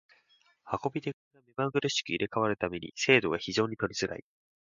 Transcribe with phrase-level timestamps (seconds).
[0.65, 1.15] 運手が
[1.45, 4.23] 目まぐるしく入れ替わる為に精度が非常に取りづらい。